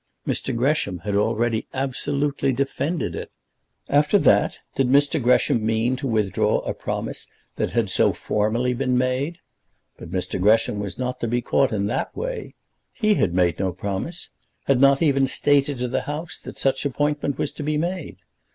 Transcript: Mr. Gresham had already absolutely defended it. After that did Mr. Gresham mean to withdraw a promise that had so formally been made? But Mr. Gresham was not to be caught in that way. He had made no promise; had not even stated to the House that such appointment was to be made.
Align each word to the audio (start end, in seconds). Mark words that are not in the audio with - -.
Mr. 0.25 0.55
Gresham 0.57 0.97
had 1.05 1.15
already 1.15 1.67
absolutely 1.75 2.51
defended 2.51 3.13
it. 3.13 3.29
After 3.87 4.17
that 4.17 4.57
did 4.73 4.87
Mr. 4.89 5.21
Gresham 5.21 5.63
mean 5.63 5.95
to 5.97 6.07
withdraw 6.07 6.61
a 6.61 6.73
promise 6.73 7.27
that 7.57 7.69
had 7.73 7.91
so 7.91 8.11
formally 8.11 8.73
been 8.73 8.97
made? 8.97 9.37
But 9.97 10.09
Mr. 10.09 10.41
Gresham 10.41 10.79
was 10.79 10.97
not 10.97 11.19
to 11.19 11.27
be 11.27 11.43
caught 11.43 11.71
in 11.71 11.85
that 11.85 12.17
way. 12.17 12.55
He 12.91 13.13
had 13.13 13.35
made 13.35 13.59
no 13.59 13.71
promise; 13.73 14.31
had 14.63 14.81
not 14.81 15.03
even 15.03 15.27
stated 15.27 15.77
to 15.77 15.87
the 15.87 16.01
House 16.01 16.39
that 16.39 16.57
such 16.57 16.83
appointment 16.83 17.37
was 17.37 17.51
to 17.51 17.61
be 17.61 17.77
made. 17.77 18.17